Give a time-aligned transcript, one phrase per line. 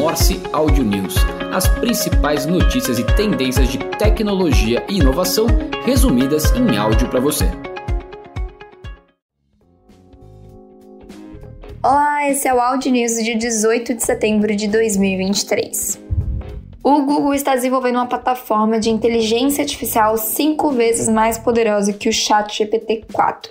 [0.00, 1.14] Morse Audio News,
[1.52, 5.46] as principais notícias e tendências de tecnologia e inovação
[5.84, 7.44] resumidas em áudio para você.
[11.82, 16.00] Olá, esse é o Audio News de 18 de setembro de 2023.
[16.82, 22.12] O Google está desenvolvendo uma plataforma de inteligência artificial cinco vezes mais poderosa que o
[22.12, 23.50] ChatGPT-4.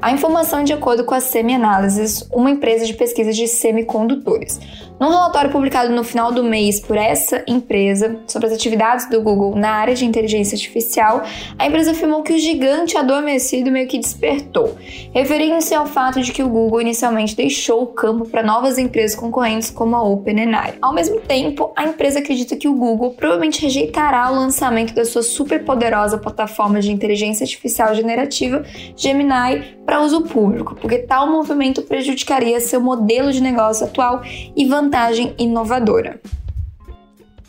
[0.00, 4.58] A informação é de acordo com a Semi-Analysis, uma empresa de pesquisa de semicondutores.
[5.00, 9.56] Num relatório publicado no final do mês por essa empresa sobre as atividades do Google
[9.56, 11.22] na área de inteligência artificial,
[11.58, 14.76] a empresa afirmou que o gigante adormecido meio que despertou,
[15.14, 19.70] referindo-se ao fato de que o Google inicialmente deixou o campo para novas empresas concorrentes
[19.70, 20.74] como a OpenAI.
[20.82, 25.22] Ao mesmo tempo, a empresa acredita que o Google provavelmente rejeitará o lançamento da sua
[25.22, 28.62] superpoderosa plataforma de inteligência artificial generativa
[28.94, 35.34] Gemini para uso público, porque tal movimento prejudicaria seu modelo de negócio atual e vantagem
[35.36, 36.20] inovadora.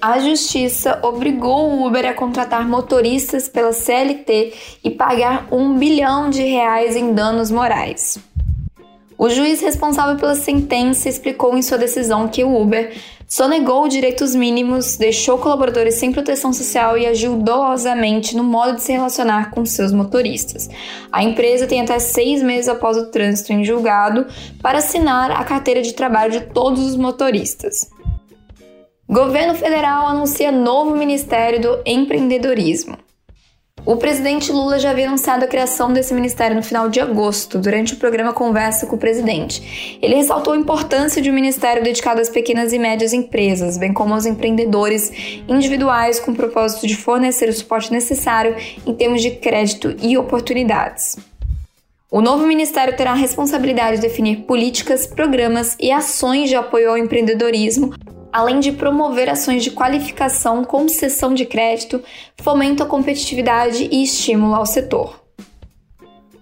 [0.00, 6.42] A justiça obrigou o Uber a contratar motoristas pela CLT e pagar um bilhão de
[6.42, 8.18] reais em danos morais.
[9.18, 12.90] O juiz responsável pela sentença explicou em sua decisão que o Uber
[13.30, 18.90] sonegou direitos mínimos, deixou colaboradores sem proteção social e agiu dolosamente no modo de se
[18.90, 20.68] relacionar com seus motoristas.
[21.12, 24.26] A empresa tem até seis meses após o trânsito em julgado
[24.60, 27.88] para assinar a carteira de trabalho de todos os motoristas.
[29.08, 32.98] Governo federal anuncia novo Ministério do Empreendedorismo.
[33.86, 37.94] O presidente Lula já havia anunciado a criação desse ministério no final de agosto, durante
[37.94, 39.98] o programa Conversa com o Presidente.
[40.02, 44.12] Ele ressaltou a importância de um ministério dedicado às pequenas e médias empresas, bem como
[44.12, 45.10] aos empreendedores
[45.48, 48.54] individuais, com o propósito de fornecer o suporte necessário
[48.86, 51.16] em termos de crédito e oportunidades.
[52.10, 56.98] O novo ministério terá a responsabilidade de definir políticas, programas e ações de apoio ao
[56.98, 57.94] empreendedorismo,
[58.32, 62.02] além de promover ações de qualificação, concessão de crédito,
[62.40, 65.20] fomento à competitividade e estímulo ao setor.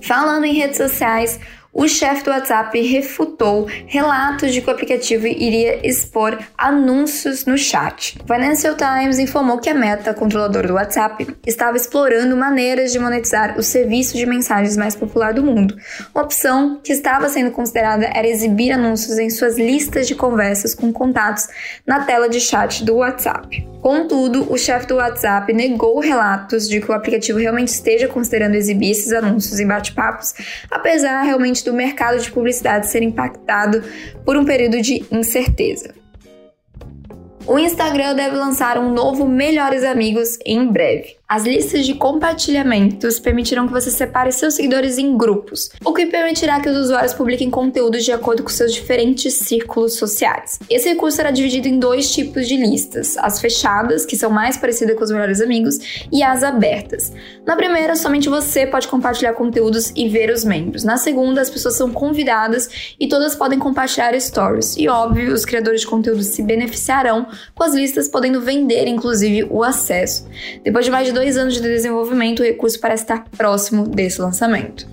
[0.00, 1.40] Falando em redes sociais,
[1.72, 8.18] o chefe do WhatsApp refutou relatos de que o aplicativo iria expor anúncios no chat.
[8.26, 13.62] Financial Times informou que a Meta, controladora do WhatsApp, estava explorando maneiras de monetizar o
[13.62, 15.76] serviço de mensagens mais popular do mundo.
[16.14, 20.92] Uma opção que estava sendo considerada era exibir anúncios em suas listas de conversas com
[20.92, 21.48] contatos
[21.86, 23.68] na tela de chat do WhatsApp.
[23.80, 28.90] Contudo, o chefe do WhatsApp negou relatos de que o aplicativo realmente esteja considerando exibir
[28.90, 30.34] esses anúncios em bate-papos,
[30.68, 33.82] apesar realmente do mercado de publicidade ser impactado
[34.24, 35.94] por um período de incerteza.
[37.46, 41.17] O Instagram deve lançar um novo Melhores Amigos em breve.
[41.30, 46.58] As listas de compartilhamentos permitirão que você separe seus seguidores em grupos, o que permitirá
[46.58, 50.58] que os usuários publiquem conteúdos de acordo com seus diferentes círculos sociais.
[50.70, 54.96] Esse recurso será dividido em dois tipos de listas: as fechadas, que são mais parecidas
[54.96, 57.12] com os melhores amigos, e as abertas.
[57.46, 60.82] Na primeira, somente você pode compartilhar conteúdos e ver os membros.
[60.82, 64.78] Na segunda, as pessoas são convidadas e todas podem compartilhar stories.
[64.78, 69.62] E óbvio, os criadores de conteúdo se beneficiarão com as listas, podendo vender inclusive o
[69.62, 70.26] acesso.
[70.64, 74.86] Depois de mais de dois anos de desenvolvimento, o recurso parece estar próximo desse lançamento.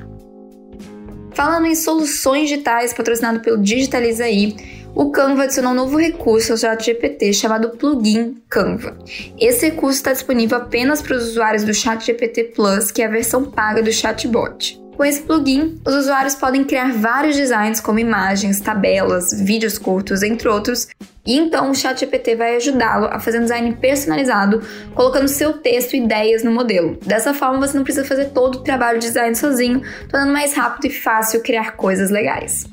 [1.35, 4.55] Falando em soluções digitais patrocinado pelo Digitalizaí,
[4.95, 8.97] o Canva adicionou um novo recurso ao ChatGPT chamado Plugin Canva.
[9.39, 13.43] Esse recurso está disponível apenas para os usuários do ChatGPT Plus, que é a versão
[13.43, 14.81] paga do chatbot.
[14.95, 20.47] Com esse plugin, os usuários podem criar vários designs como imagens, tabelas, vídeos curtos, entre
[20.47, 20.87] outros,
[21.25, 24.61] e então o ChatGPT vai ajudá-lo a fazer um design personalizado,
[24.93, 26.97] colocando seu texto e ideias no modelo.
[27.05, 30.85] Dessa forma, você não precisa fazer todo o trabalho de design sozinho, tornando mais rápido
[30.85, 32.65] e fácil criar coisas legais.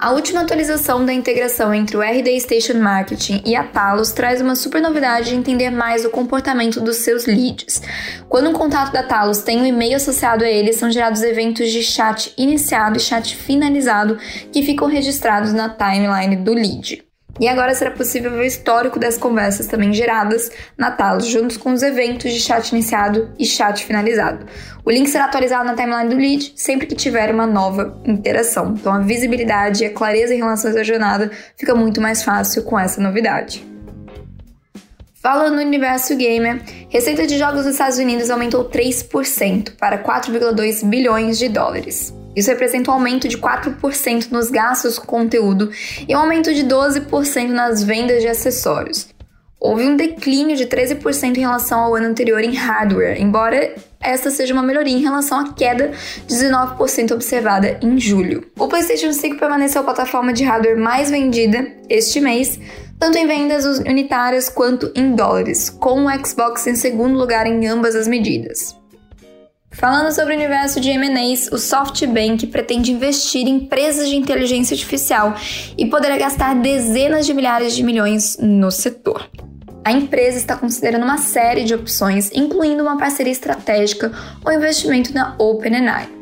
[0.00, 4.54] A última atualização da integração entre o RD Station Marketing e a Talos traz uma
[4.54, 7.82] super novidade de entender mais o comportamento dos seus leads.
[8.28, 11.82] Quando um contato da Talos tem um e-mail associado a ele, são gerados eventos de
[11.82, 14.16] chat iniciado e chat finalizado
[14.52, 17.07] que ficam registrados na timeline do lead.
[17.40, 21.72] E agora será possível ver o histórico das conversas também geradas na Talos, juntos com
[21.72, 24.46] os eventos de chat iniciado e chat finalizado.
[24.84, 28.74] O link será atualizado na timeline do lead sempre que tiver uma nova interação.
[28.78, 32.78] Então a visibilidade e a clareza em relação à jornada fica muito mais fácil com
[32.78, 33.66] essa novidade.
[35.20, 41.38] Falando no universo gamer, receita de jogos nos Estados Unidos aumentou 3% para 4,2 bilhões
[41.38, 42.14] de dólares.
[42.38, 45.72] Isso representa um aumento de 4% nos gastos com conteúdo
[46.06, 49.08] e um aumento de 12% nas vendas de acessórios.
[49.58, 54.54] Houve um declínio de 13% em relação ao ano anterior em hardware, embora esta seja
[54.54, 55.90] uma melhoria em relação à queda
[56.28, 58.46] de 19% observada em julho.
[58.56, 62.60] O PlayStation 5 permaneceu a plataforma de hardware mais vendida este mês,
[63.00, 67.96] tanto em vendas unitárias quanto em dólares, com o Xbox em segundo lugar em ambas
[67.96, 68.77] as medidas.
[69.78, 75.36] Falando sobre o universo de M&As, o SoftBank pretende investir em empresas de inteligência artificial
[75.78, 79.30] e poderá gastar dezenas de milhares de milhões no setor.
[79.84, 84.10] A empresa está considerando uma série de opções, incluindo uma parceria estratégica
[84.44, 86.17] ou investimento na OpenAI.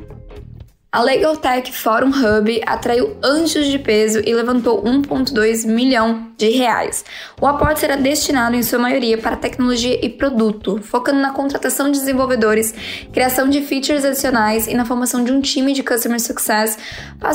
[0.97, 7.05] A Legal Tech Forum Hub atraiu anjos de peso e levantou 1,2 milhão de reais.
[7.39, 11.99] O aporte será destinado, em sua maioria, para tecnologia e produto, focando na contratação de
[11.99, 12.75] desenvolvedores,
[13.13, 16.79] criação de features adicionais e na formação de um time de Customer Success,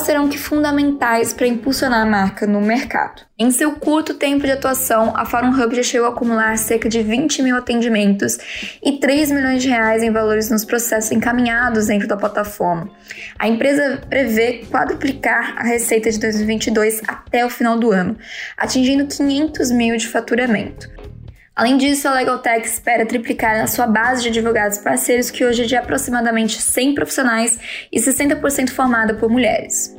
[0.03, 3.29] serão que fundamentais para impulsionar a marca no mercado.
[3.37, 7.01] Em seu curto tempo de atuação, a Forum Hub já chegou a acumular cerca de
[7.01, 8.37] 20 mil atendimentos
[8.83, 12.91] e 3 milhões de reais em valores nos processos encaminhados dentro da plataforma.
[13.39, 18.17] A empresa prevê quadruplicar a receita de 2022 até o final do ano,
[18.57, 20.89] atingindo 500 mil de faturamento.
[21.55, 25.65] Além disso, a LegalTech espera triplicar a sua base de advogados parceiros, que hoje é
[25.65, 27.59] de aproximadamente 100 profissionais
[27.91, 29.95] e 60% formada por mulheres.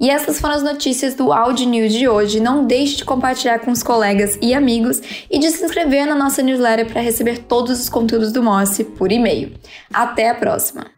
[0.00, 2.38] E essas foram as notícias do Audi News de hoje.
[2.40, 5.00] Não deixe de compartilhar com os colegas e amigos
[5.30, 9.10] e de se inscrever na nossa newsletter para receber todos os conteúdos do Morse por
[9.10, 9.54] e-mail.
[9.92, 10.97] Até a próxima!